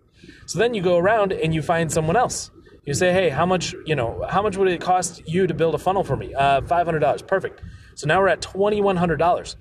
So 0.46 0.58
then 0.58 0.74
you 0.74 0.82
go 0.82 0.98
around 0.98 1.34
and 1.34 1.54
you 1.54 1.62
find 1.62 1.92
someone 1.92 2.16
else. 2.16 2.50
You 2.86 2.94
say, 2.94 3.12
hey, 3.12 3.30
how 3.30 3.46
much, 3.46 3.76
you 3.86 3.96
know, 3.96 4.26
how 4.30 4.42
much 4.42 4.58
would 4.58 4.70
it 4.70 4.82
cost 4.82 5.22
you 5.28 5.48
to 5.48 5.54
build 5.54 5.76
a 5.76 5.78
funnel 5.78 6.04
for 6.04 6.16
me? 6.16 6.34
Uh, 6.34 6.62
five 6.62 6.86
hundred 6.88 7.00
dollars. 7.00 7.22
Perfect. 7.22 7.62
So 7.96 8.08
now 8.08 8.22
we're 8.22 8.30
at 8.30 8.42
twenty 8.42 8.80
one 8.80 8.96
hundred 8.96 9.18
dollars. 9.18 9.58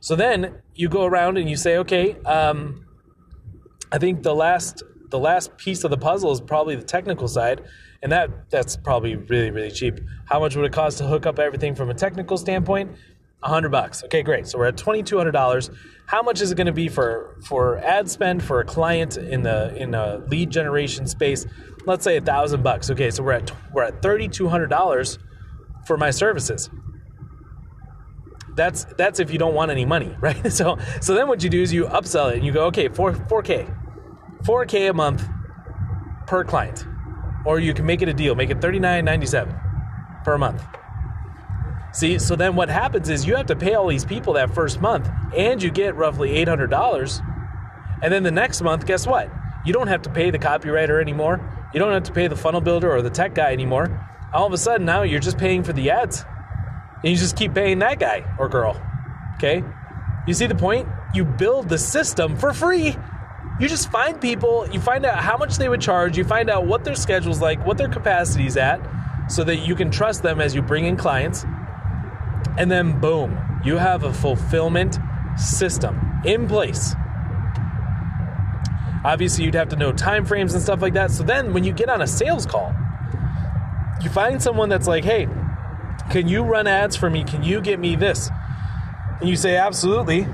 So 0.00 0.14
then 0.14 0.60
you 0.74 0.90
go 0.90 1.06
around 1.06 1.38
and 1.38 1.48
you 1.48 1.56
say, 1.56 1.78
okay, 1.78 2.14
um, 2.26 2.86
I 3.90 3.98
think 3.98 4.22
the 4.22 4.34
last 4.34 4.82
the 5.10 5.18
last 5.18 5.56
piece 5.56 5.84
of 5.84 5.90
the 5.90 5.96
puzzle 5.96 6.32
is 6.32 6.40
probably 6.40 6.76
the 6.76 6.82
technical 6.84 7.28
side, 7.28 7.62
and 8.02 8.12
that 8.12 8.50
that's 8.50 8.76
probably 8.76 9.16
really 9.16 9.50
really 9.50 9.70
cheap. 9.70 10.00
How 10.26 10.40
much 10.40 10.56
would 10.56 10.64
it 10.64 10.72
cost 10.72 10.98
to 10.98 11.06
hook 11.06 11.26
up 11.26 11.38
everything 11.38 11.74
from 11.74 11.90
a 11.90 11.94
technical 11.94 12.36
standpoint? 12.36 12.90
A 13.42 13.48
hundred 13.48 13.70
bucks. 13.70 14.02
Okay, 14.04 14.22
great. 14.22 14.46
So 14.46 14.58
we're 14.58 14.66
at 14.66 14.76
twenty 14.76 15.02
two 15.02 15.16
hundred 15.16 15.32
dollars. 15.32 15.70
How 16.06 16.22
much 16.22 16.40
is 16.40 16.50
it 16.50 16.56
going 16.56 16.66
to 16.66 16.72
be 16.72 16.88
for 16.88 17.36
for 17.44 17.78
ad 17.78 18.10
spend 18.10 18.42
for 18.42 18.60
a 18.60 18.64
client 18.64 19.16
in 19.16 19.42
the 19.42 19.74
in 19.76 19.94
a 19.94 20.18
lead 20.28 20.50
generation 20.50 21.06
space? 21.06 21.46
Let's 21.86 22.04
say 22.04 22.16
a 22.16 22.20
thousand 22.20 22.62
bucks. 22.62 22.90
Okay, 22.90 23.10
so 23.10 23.22
we're 23.22 23.32
at 23.32 23.52
we're 23.72 23.84
at 23.84 24.02
thirty 24.02 24.28
two 24.28 24.48
hundred 24.48 24.68
dollars 24.68 25.18
for 25.86 25.96
my 25.96 26.10
services. 26.10 26.68
That's 28.56 28.84
that's 28.96 29.20
if 29.20 29.30
you 29.30 29.38
don't 29.38 29.54
want 29.54 29.70
any 29.70 29.84
money, 29.84 30.16
right? 30.20 30.52
So 30.52 30.78
so 31.00 31.14
then 31.14 31.28
what 31.28 31.42
you 31.44 31.48
do 31.48 31.62
is 31.62 31.72
you 31.72 31.84
upsell 31.84 32.30
it 32.32 32.36
and 32.38 32.44
you 32.44 32.52
go, 32.52 32.66
okay, 32.66 32.88
four 32.88 33.14
four 33.14 33.42
k, 33.42 33.68
four 34.44 34.64
k 34.66 34.86
a 34.86 34.94
month 34.94 35.26
per 36.26 36.44
client, 36.44 36.86
or 37.44 37.58
you 37.58 37.74
can 37.74 37.86
make 37.86 38.02
it 38.02 38.08
a 38.08 38.14
deal, 38.14 38.34
make 38.34 38.50
it 38.50 38.60
thirty 38.60 38.78
nine 38.78 39.04
ninety 39.04 39.26
seven 39.26 39.54
per 40.24 40.38
month. 40.38 40.62
See, 41.92 42.18
so 42.18 42.36
then 42.36 42.54
what 42.54 42.68
happens 42.68 43.08
is 43.08 43.26
you 43.26 43.34
have 43.36 43.46
to 43.46 43.56
pay 43.56 43.74
all 43.74 43.88
these 43.88 44.04
people 44.04 44.34
that 44.34 44.54
first 44.54 44.80
month, 44.80 45.08
and 45.36 45.62
you 45.62 45.70
get 45.70 45.94
roughly 45.96 46.32
eight 46.32 46.48
hundred 46.48 46.70
dollars, 46.70 47.20
and 48.02 48.12
then 48.12 48.22
the 48.22 48.30
next 48.30 48.60
month, 48.62 48.86
guess 48.86 49.06
what? 49.06 49.30
You 49.64 49.72
don't 49.72 49.88
have 49.88 50.02
to 50.02 50.10
pay 50.10 50.30
the 50.30 50.38
copywriter 50.38 51.00
anymore. 51.00 51.40
You 51.74 51.80
don't 51.80 51.92
have 51.92 52.04
to 52.04 52.12
pay 52.12 52.28
the 52.28 52.36
funnel 52.36 52.60
builder 52.60 52.90
or 52.90 53.02
the 53.02 53.10
tech 53.10 53.34
guy 53.34 53.52
anymore. 53.52 54.06
All 54.32 54.46
of 54.46 54.52
a 54.52 54.58
sudden, 54.58 54.86
now 54.86 55.02
you're 55.02 55.20
just 55.20 55.36
paying 55.36 55.62
for 55.62 55.72
the 55.72 55.90
ads 55.90 56.24
and 57.02 57.12
you 57.12 57.16
just 57.16 57.36
keep 57.36 57.54
paying 57.54 57.80
that 57.80 57.98
guy 57.98 58.24
or 58.38 58.48
girl. 58.48 58.80
Okay? 59.34 59.62
You 60.26 60.34
see 60.34 60.46
the 60.46 60.54
point? 60.54 60.88
You 61.12 61.24
build 61.24 61.68
the 61.68 61.78
system 61.78 62.36
for 62.36 62.52
free. 62.52 62.96
You 63.60 63.68
just 63.68 63.90
find 63.90 64.20
people, 64.20 64.68
you 64.70 64.80
find 64.80 65.04
out 65.04 65.18
how 65.18 65.36
much 65.36 65.56
they 65.56 65.68
would 65.68 65.80
charge, 65.80 66.16
you 66.16 66.24
find 66.24 66.48
out 66.48 66.66
what 66.66 66.84
their 66.84 66.94
schedule's 66.94 67.40
like, 67.40 67.64
what 67.66 67.76
their 67.76 67.88
capacity's 67.88 68.56
at, 68.56 68.80
so 69.28 69.44
that 69.44 69.56
you 69.56 69.74
can 69.74 69.90
trust 69.90 70.22
them 70.22 70.40
as 70.40 70.54
you 70.54 70.62
bring 70.62 70.84
in 70.84 70.96
clients. 70.96 71.44
And 72.56 72.70
then 72.70 73.00
boom, 73.00 73.60
you 73.64 73.76
have 73.76 74.04
a 74.04 74.12
fulfillment 74.12 74.98
system 75.36 76.20
in 76.24 76.46
place. 76.46 76.94
Obviously, 79.04 79.44
you'd 79.44 79.54
have 79.54 79.68
to 79.68 79.76
know 79.76 79.92
time 79.92 80.24
frames 80.24 80.54
and 80.54 80.62
stuff 80.62 80.82
like 80.82 80.94
that. 80.94 81.10
So 81.10 81.22
then 81.22 81.52
when 81.52 81.64
you 81.64 81.72
get 81.72 81.88
on 81.88 82.02
a 82.02 82.06
sales 82.06 82.46
call, 82.46 82.74
you 84.02 84.10
find 84.10 84.42
someone 84.42 84.68
that's 84.68 84.86
like, 84.86 85.04
hey, 85.04 85.28
can 86.10 86.28
you 86.28 86.42
run 86.42 86.66
ads 86.66 86.96
for 86.96 87.10
me? 87.10 87.24
Can 87.24 87.42
you 87.42 87.60
get 87.60 87.78
me 87.78 87.96
this? 87.96 88.30
And 89.20 89.28
you 89.28 89.36
say, 89.36 89.56
absolutely. 89.56 90.26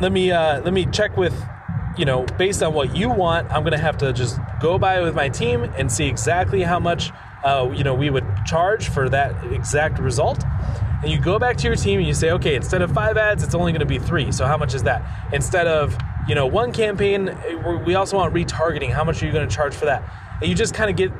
Let 0.00 0.12
me 0.12 0.30
uh, 0.30 0.60
let 0.60 0.72
me 0.72 0.86
check 0.86 1.16
with, 1.16 1.34
you 1.98 2.04
know, 2.04 2.24
based 2.38 2.62
on 2.62 2.72
what 2.72 2.96
you 2.96 3.10
want. 3.10 3.50
I'm 3.50 3.64
gonna 3.64 3.76
have 3.76 3.98
to 3.98 4.12
just 4.12 4.38
go 4.60 4.78
by 4.78 5.00
with 5.02 5.14
my 5.14 5.28
team 5.28 5.64
and 5.64 5.90
see 5.90 6.06
exactly 6.06 6.62
how 6.62 6.78
much, 6.78 7.10
uh, 7.44 7.70
you 7.74 7.84
know, 7.84 7.94
we 7.94 8.08
would 8.08 8.24
charge 8.46 8.88
for 8.88 9.08
that 9.08 9.52
exact 9.52 9.98
result. 9.98 10.42
And 11.02 11.10
you 11.10 11.20
go 11.20 11.38
back 11.38 11.56
to 11.58 11.64
your 11.66 11.76
team 11.76 11.98
and 11.98 12.06
you 12.06 12.14
say, 12.14 12.30
okay, 12.32 12.54
instead 12.54 12.82
of 12.82 12.92
five 12.92 13.16
ads, 13.16 13.42
it's 13.42 13.54
only 13.54 13.72
going 13.72 13.80
to 13.80 13.86
be 13.86 13.98
three. 13.98 14.32
So 14.32 14.46
how 14.46 14.56
much 14.56 14.74
is 14.74 14.82
that? 14.84 15.02
Instead 15.32 15.66
of 15.66 15.96
you 16.28 16.34
know 16.34 16.46
one 16.46 16.72
campaign, 16.72 17.36
we 17.84 17.94
also 17.94 18.16
want 18.16 18.32
retargeting. 18.32 18.92
How 18.92 19.04
much 19.04 19.22
are 19.22 19.26
you 19.26 19.32
going 19.32 19.48
to 19.48 19.54
charge 19.54 19.74
for 19.74 19.86
that? 19.86 20.02
And 20.40 20.48
you 20.48 20.54
just 20.54 20.74
kind 20.74 20.90
of 20.90 20.96
get 20.96 21.12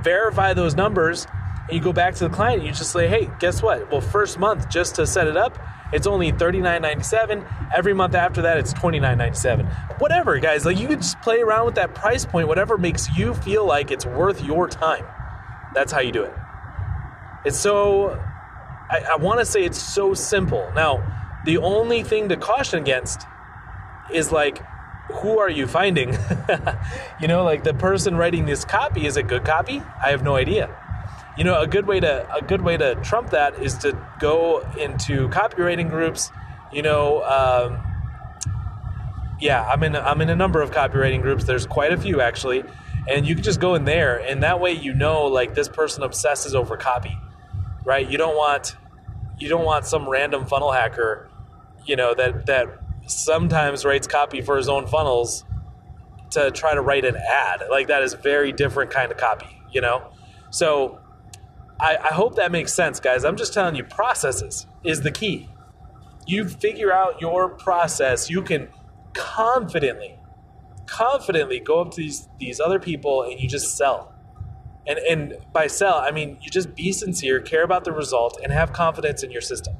verify 0.00 0.52
those 0.52 0.74
numbers 0.74 1.26
you 1.70 1.80
go 1.80 1.92
back 1.92 2.14
to 2.14 2.28
the 2.28 2.34
client 2.34 2.60
and 2.60 2.66
you 2.66 2.72
just 2.72 2.92
say, 2.92 3.08
hey, 3.08 3.30
guess 3.38 3.62
what? 3.62 3.90
Well, 3.90 4.00
first 4.00 4.38
month, 4.38 4.68
just 4.68 4.94
to 4.96 5.06
set 5.06 5.26
it 5.26 5.36
up, 5.36 5.58
it's 5.92 6.06
only 6.06 6.32
$39.97. 6.32 7.72
Every 7.74 7.94
month 7.94 8.14
after 8.14 8.42
that, 8.42 8.58
it's 8.58 8.72
$29.97. 8.74 10.00
Whatever, 10.00 10.38
guys. 10.38 10.64
Like 10.64 10.78
you 10.78 10.88
could 10.88 11.00
just 11.00 11.20
play 11.20 11.40
around 11.40 11.66
with 11.66 11.74
that 11.76 11.94
price 11.94 12.24
point, 12.24 12.48
whatever 12.48 12.78
makes 12.78 13.16
you 13.16 13.34
feel 13.34 13.66
like 13.66 13.90
it's 13.90 14.06
worth 14.06 14.42
your 14.42 14.68
time. 14.68 15.04
That's 15.74 15.92
how 15.92 16.00
you 16.00 16.12
do 16.12 16.24
it. 16.24 16.34
It's 17.44 17.58
so 17.58 18.20
I, 18.90 19.00
I 19.12 19.16
want 19.16 19.40
to 19.40 19.46
say 19.46 19.64
it's 19.64 19.80
so 19.80 20.14
simple. 20.14 20.70
Now, 20.74 21.40
the 21.44 21.58
only 21.58 22.02
thing 22.02 22.28
to 22.30 22.36
caution 22.36 22.78
against 22.80 23.26
is 24.12 24.32
like 24.32 24.62
who 25.10 25.38
are 25.38 25.48
you 25.48 25.66
finding? 25.66 26.12
you 27.20 27.28
know, 27.28 27.42
like 27.42 27.64
the 27.64 27.72
person 27.72 28.14
writing 28.16 28.44
this 28.44 28.66
copy 28.66 29.06
is 29.06 29.16
it 29.16 29.26
good 29.26 29.44
copy? 29.44 29.82
I 30.02 30.10
have 30.10 30.22
no 30.22 30.36
idea 30.36 30.68
you 31.38 31.44
know, 31.44 31.60
a 31.60 31.68
good 31.68 31.86
way 31.86 32.00
to 32.00 32.34
a 32.34 32.42
good 32.42 32.62
way 32.62 32.76
to 32.76 32.96
trump 32.96 33.30
that 33.30 33.62
is 33.62 33.78
to 33.78 33.96
go 34.18 34.58
into 34.76 35.28
copywriting 35.28 35.88
groups. 35.88 36.32
You 36.72 36.82
know, 36.82 37.22
um, 37.22 37.78
yeah, 39.40 39.64
I'm 39.64 39.84
in 39.84 39.94
I'm 39.94 40.20
in 40.20 40.30
a 40.30 40.36
number 40.36 40.60
of 40.60 40.72
copywriting 40.72 41.22
groups. 41.22 41.44
There's 41.44 41.64
quite 41.64 41.92
a 41.92 41.96
few 41.96 42.20
actually, 42.20 42.64
and 43.08 43.24
you 43.24 43.36
can 43.36 43.44
just 43.44 43.60
go 43.60 43.76
in 43.76 43.84
there, 43.84 44.16
and 44.18 44.42
that 44.42 44.58
way 44.58 44.72
you 44.72 44.92
know 44.92 45.26
like 45.26 45.54
this 45.54 45.68
person 45.68 46.02
obsesses 46.02 46.56
over 46.56 46.76
copy, 46.76 47.16
right? 47.84 48.10
You 48.10 48.18
don't 48.18 48.36
want 48.36 48.74
you 49.38 49.48
don't 49.48 49.64
want 49.64 49.86
some 49.86 50.08
random 50.08 50.44
funnel 50.44 50.72
hacker, 50.72 51.30
you 51.86 51.94
know, 51.94 52.14
that 52.14 52.46
that 52.46 52.80
sometimes 53.06 53.84
writes 53.84 54.08
copy 54.08 54.40
for 54.40 54.56
his 54.56 54.68
own 54.68 54.88
funnels 54.88 55.44
to 56.30 56.50
try 56.50 56.74
to 56.74 56.80
write 56.80 57.04
an 57.04 57.16
ad. 57.16 57.62
Like 57.70 57.86
that 57.86 58.02
is 58.02 58.14
very 58.14 58.50
different 58.50 58.90
kind 58.90 59.12
of 59.12 59.18
copy, 59.18 59.46
you 59.70 59.80
know. 59.80 60.02
So 60.50 60.98
I, 61.80 61.96
I 61.96 62.08
hope 62.08 62.36
that 62.36 62.50
makes 62.50 62.74
sense, 62.74 63.00
guys. 63.00 63.24
I'm 63.24 63.36
just 63.36 63.54
telling 63.54 63.74
you, 63.74 63.84
processes 63.84 64.66
is 64.84 65.02
the 65.02 65.10
key. 65.10 65.48
You 66.26 66.48
figure 66.48 66.92
out 66.92 67.20
your 67.20 67.48
process, 67.48 68.28
you 68.28 68.42
can 68.42 68.68
confidently, 69.14 70.18
confidently 70.86 71.60
go 71.60 71.80
up 71.80 71.92
to 71.92 71.96
these 71.98 72.28
these 72.38 72.60
other 72.60 72.78
people 72.78 73.22
and 73.22 73.40
you 73.40 73.48
just 73.48 73.76
sell. 73.76 74.14
And 74.86 74.98
and 74.98 75.36
by 75.52 75.66
sell, 75.68 75.96
I 75.96 76.10
mean 76.10 76.38
you 76.40 76.50
just 76.50 76.74
be 76.74 76.92
sincere, 76.92 77.40
care 77.40 77.62
about 77.62 77.84
the 77.84 77.92
result, 77.92 78.38
and 78.42 78.52
have 78.52 78.72
confidence 78.72 79.22
in 79.22 79.30
your 79.30 79.40
system. 79.40 79.76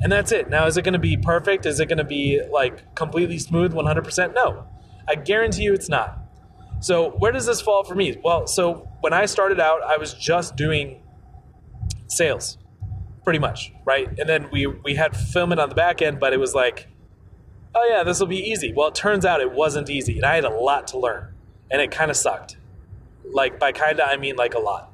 And 0.00 0.12
that's 0.12 0.30
it. 0.32 0.48
Now, 0.48 0.66
is 0.66 0.76
it 0.76 0.82
going 0.82 0.92
to 0.92 0.98
be 0.98 1.16
perfect? 1.16 1.66
Is 1.66 1.80
it 1.80 1.86
going 1.86 1.98
to 1.98 2.04
be 2.04 2.40
like 2.50 2.94
completely 2.94 3.38
smooth 3.38 3.72
100%? 3.72 4.34
No. 4.34 4.66
I 5.08 5.16
guarantee 5.16 5.64
you 5.64 5.74
it's 5.74 5.88
not. 5.88 6.18
So, 6.80 7.10
where 7.10 7.32
does 7.32 7.46
this 7.46 7.60
fall 7.60 7.84
for 7.84 7.94
me? 7.94 8.16
Well, 8.22 8.46
so 8.46 8.88
when 9.00 9.12
I 9.12 9.26
started 9.26 9.58
out, 9.60 9.82
I 9.82 9.96
was 9.96 10.14
just 10.14 10.56
doing 10.56 11.02
sales, 12.06 12.58
pretty 13.24 13.38
much, 13.38 13.72
right? 13.84 14.08
And 14.18 14.28
then 14.28 14.48
we 14.52 14.66
we 14.66 14.94
had 14.94 15.16
fulfillment 15.16 15.60
on 15.60 15.68
the 15.68 15.74
back 15.74 16.02
end, 16.02 16.20
but 16.20 16.32
it 16.32 16.38
was 16.38 16.54
like, 16.54 16.88
oh 17.74 17.86
yeah, 17.90 18.04
this 18.04 18.20
will 18.20 18.26
be 18.26 18.50
easy. 18.50 18.72
Well, 18.72 18.88
it 18.88 18.94
turns 18.94 19.24
out 19.24 19.40
it 19.40 19.52
wasn't 19.52 19.90
easy, 19.90 20.16
and 20.16 20.24
I 20.24 20.36
had 20.36 20.44
a 20.44 20.50
lot 20.50 20.86
to 20.88 20.98
learn, 20.98 21.34
and 21.70 21.82
it 21.82 21.90
kind 21.90 22.10
of 22.10 22.16
sucked. 22.16 22.56
Like 23.24 23.58
by 23.58 23.72
kinda, 23.72 24.04
I 24.06 24.16
mean 24.16 24.36
like 24.36 24.54
a 24.54 24.60
lot. 24.60 24.92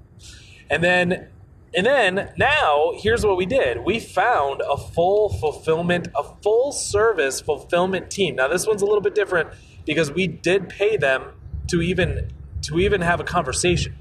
And 0.71 0.83
then 0.83 1.29
and 1.77 1.85
then 1.85 2.33
now, 2.37 2.93
here's 2.97 3.27
what 3.27 3.37
we 3.37 3.47
did. 3.47 3.85
We 3.85 3.99
found 3.99 4.63
a 4.63 4.77
full 4.77 5.29
fulfillment, 5.29 6.09
a 6.17 6.23
full 6.23 6.71
service 6.71 7.41
fulfillment 7.41 8.11
team. 8.11 8.37
Now, 8.37 8.47
this 8.47 8.67
one's 8.67 8.81
a 8.81 8.87
little 8.87 9.01
bit 9.01 9.17
different 9.17 9.51
because 9.85 10.13
we 10.13 10.29
did 10.29 10.69
pay 10.69 10.97
them 10.97 11.33
to 11.69 11.83
even 11.83 12.31
to 12.63 12.79
even 12.79 13.01
have 13.01 13.21
a 13.21 13.25
conversation. 13.25 13.95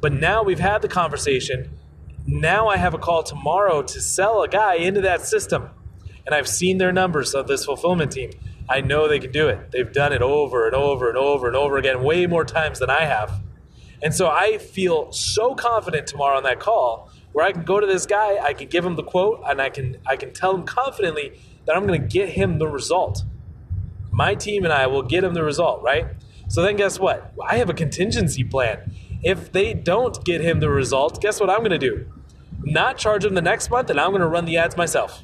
But 0.00 0.12
now 0.12 0.42
we've 0.42 0.60
had 0.60 0.82
the 0.82 0.88
conversation. 0.88 1.70
Now 2.26 2.68
I 2.68 2.76
have 2.76 2.94
a 2.94 2.98
call 2.98 3.22
tomorrow 3.22 3.82
to 3.82 4.00
sell 4.00 4.42
a 4.42 4.48
guy 4.48 4.74
into 4.74 5.00
that 5.02 5.22
system. 5.22 5.70
And 6.24 6.34
I've 6.34 6.48
seen 6.48 6.78
their 6.78 6.92
numbers 6.92 7.34
of 7.34 7.46
this 7.46 7.64
fulfillment 7.64 8.12
team. 8.12 8.30
I 8.68 8.80
know 8.80 9.08
they 9.08 9.18
can 9.18 9.32
do 9.32 9.48
it. 9.48 9.70
They've 9.70 9.90
done 9.90 10.12
it 10.12 10.22
over 10.22 10.66
and 10.66 10.74
over 10.74 11.08
and 11.08 11.16
over 11.16 11.46
and 11.46 11.56
over 11.56 11.78
again, 11.78 12.02
way 12.02 12.26
more 12.26 12.44
times 12.44 12.78
than 12.78 12.90
I 12.90 13.04
have. 13.04 13.40
And 14.02 14.14
so 14.14 14.28
I 14.28 14.58
feel 14.58 15.10
so 15.10 15.54
confident 15.54 16.06
tomorrow 16.06 16.36
on 16.36 16.42
that 16.44 16.60
call 16.60 17.10
where 17.32 17.46
I 17.46 17.52
can 17.52 17.64
go 17.64 17.80
to 17.80 17.86
this 17.86 18.06
guy, 18.06 18.38
I 18.42 18.52
can 18.52 18.68
give 18.68 18.84
him 18.84 18.96
the 18.96 19.02
quote, 19.02 19.42
and 19.46 19.60
I 19.60 19.70
can 19.70 19.96
I 20.06 20.16
can 20.16 20.32
tell 20.32 20.54
him 20.54 20.64
confidently 20.64 21.40
that 21.66 21.76
I'm 21.76 21.86
to 21.86 21.98
get 21.98 22.30
him 22.30 22.58
the 22.58 22.68
result. 22.68 23.22
My 24.18 24.34
team 24.34 24.64
and 24.64 24.72
I 24.72 24.88
will 24.88 25.02
get 25.02 25.22
him 25.22 25.32
the 25.32 25.44
result, 25.44 25.80
right? 25.80 26.06
So 26.48 26.60
then 26.60 26.74
guess 26.74 26.98
what? 26.98 27.32
I 27.40 27.58
have 27.58 27.70
a 27.70 27.72
contingency 27.72 28.42
plan. 28.42 28.92
If 29.22 29.52
they 29.52 29.74
don't 29.74 30.24
get 30.24 30.40
him 30.40 30.58
the 30.58 30.68
result, 30.68 31.22
guess 31.22 31.38
what 31.38 31.48
I'm 31.48 31.60
going 31.60 31.70
to 31.70 31.78
do? 31.78 32.04
Not 32.64 32.98
charge 32.98 33.24
him 33.24 33.34
the 33.34 33.42
next 33.42 33.70
month, 33.70 33.90
and 33.90 34.00
I'm 34.00 34.10
going 34.10 34.20
to 34.20 34.26
run 34.26 34.44
the 34.44 34.56
ads 34.56 34.76
myself 34.76 35.22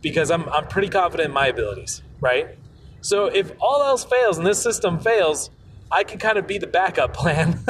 because 0.00 0.32
I'm, 0.32 0.48
I'm 0.48 0.66
pretty 0.66 0.88
confident 0.88 1.28
in 1.28 1.32
my 1.32 1.46
abilities, 1.46 2.02
right? 2.20 2.58
So 3.02 3.26
if 3.26 3.52
all 3.60 3.84
else 3.84 4.04
fails 4.04 4.36
and 4.36 4.44
this 4.44 4.60
system 4.60 4.98
fails, 4.98 5.50
I 5.92 6.02
can 6.02 6.18
kind 6.18 6.38
of 6.38 6.48
be 6.48 6.58
the 6.58 6.66
backup 6.66 7.14
plan. 7.22 7.60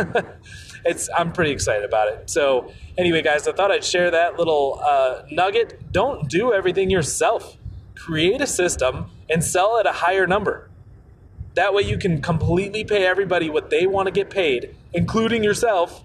it's 0.86 1.10
I'm 1.14 1.30
pretty 1.30 1.50
excited 1.50 1.84
about 1.84 2.08
it. 2.08 2.30
So 2.30 2.72
anyway, 2.96 3.20
guys, 3.20 3.46
I 3.46 3.52
thought 3.52 3.70
I'd 3.70 3.84
share 3.84 4.10
that 4.12 4.38
little 4.38 4.80
uh, 4.82 5.24
nugget. 5.30 5.92
Don't 5.92 6.26
do 6.30 6.54
everything 6.54 6.88
yourself. 6.88 7.58
Create 8.06 8.40
a 8.40 8.46
system 8.46 9.10
and 9.28 9.42
sell 9.42 9.80
at 9.80 9.86
a 9.86 9.90
higher 9.90 10.28
number. 10.28 10.70
That 11.54 11.74
way 11.74 11.82
you 11.82 11.98
can 11.98 12.22
completely 12.22 12.84
pay 12.84 13.04
everybody 13.04 13.50
what 13.50 13.68
they 13.68 13.84
want 13.84 14.06
to 14.06 14.12
get 14.12 14.30
paid, 14.30 14.76
including 14.92 15.42
yourself. 15.42 16.04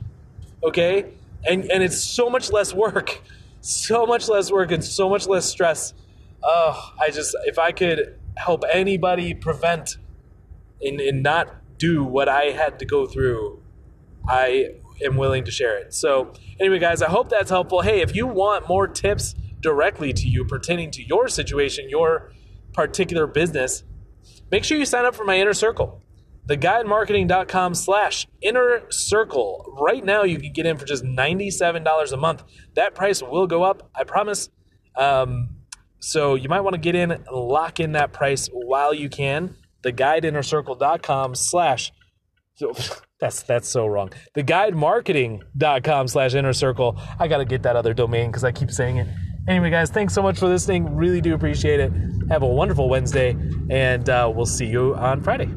Okay? 0.64 1.14
And 1.48 1.70
and 1.72 1.84
it's 1.84 2.04
so 2.04 2.28
much 2.28 2.52
less 2.52 2.74
work. 2.74 3.22
So 3.64 4.08
much 4.08 4.28
less 4.28 4.52
work 4.52 4.72
and 4.72 4.84
so 4.84 5.08
much 5.08 5.28
less 5.28 5.46
stress. 5.46 5.94
Oh, 6.42 6.94
I 7.00 7.12
just 7.12 7.36
if 7.46 7.60
I 7.60 7.72
could 7.72 8.18
help 8.36 8.64
anybody 8.74 9.36
prevent 9.36 9.98
and, 10.82 11.00
and 11.00 11.22
not 11.22 11.58
do 11.78 12.04
what 12.04 12.28
I 12.28 12.46
had 12.46 12.80
to 12.80 12.86
go 12.86 13.06
through, 13.06 13.62
I 14.28 14.72
am 15.06 15.16
willing 15.16 15.44
to 15.44 15.52
share 15.52 15.78
it. 15.78 15.94
So, 15.94 16.34
anyway, 16.60 16.80
guys, 16.80 17.04
I 17.04 17.10
hope 17.10 17.30
that's 17.30 17.52
helpful. 17.52 17.82
Hey, 17.82 18.02
if 18.02 18.16
you 18.16 18.26
want 18.26 18.68
more 18.68 18.88
tips 18.88 19.36
directly 19.62 20.14
to 20.14 20.28
you 20.28 20.46
pertaining 20.46 20.92
to 20.92 21.04
your 21.04 21.28
situation, 21.28 21.90
your 21.90 22.32
particular 22.74 23.28
business, 23.28 23.84
make 24.52 24.64
sure 24.64 24.78
you 24.78 24.86
sign 24.86 25.06
up 25.06 25.16
for 25.16 25.24
my 25.24 25.40
inner 25.40 25.54
circle. 25.54 26.02
Theguidemarketing.com 26.48 27.76
slash 27.76 28.28
inner 28.42 28.82
circle. 28.90 29.78
Right 29.80 30.04
now, 30.04 30.24
you 30.24 30.40
can 30.40 30.52
get 30.52 30.66
in 30.66 30.78
for 30.78 30.86
just 30.86 31.04
$97 31.04 32.12
a 32.12 32.18
month. 32.18 32.44
That 32.76 32.96
price 32.96 33.22
will 33.22 33.48
go 33.48 33.64
up, 33.64 33.90
I 33.96 34.04
promise. 34.04 34.50
Um, 34.96 35.58
so 36.00 36.36
you 36.36 36.50
might 36.50 36.62
want 36.62 36.74
to 36.74 36.80
get 36.80 36.96
in 36.96 37.12
and 37.12 37.26
lock 37.32 37.80
in 37.80 37.92
that 37.92 38.12
price 38.12 38.50
while 38.52 38.94
you 38.94 39.08
can. 39.08 39.56
Theguideinnercircle.com 39.84 41.36
slash 41.36 41.92
that's 43.20 43.44
that's 43.44 43.68
so 43.68 43.88
wrong. 43.88 44.12
Theguidemarketing.com 44.36 46.08
slash 46.08 46.34
inner 46.34 46.54
circle. 46.54 47.00
I 47.20 47.28
gotta 47.28 47.46
get 47.46 47.64
that 47.64 47.76
other 47.76 47.94
domain 47.94 48.30
because 48.30 48.44
I 48.44 48.52
keep 48.52 48.72
saying 48.72 48.98
it. 48.98 49.08
Anyway, 49.48 49.72
guys, 49.72 49.90
thanks 49.90 50.14
so 50.14 50.22
much 50.22 50.38
for 50.38 50.48
listening. 50.48 50.96
Really 50.96 51.20
do 51.20 51.34
appreciate 51.34 51.80
it. 51.80 51.92
Have 52.30 52.44
a 52.44 52.48
wonderful 52.48 52.88
Wednesday, 52.90 53.36
and 53.70 54.08
uh, 54.08 54.32
we'll 54.34 54.46
see 54.46 54.68
you 54.68 54.96
on 54.96 55.22
Friday. 55.22 55.50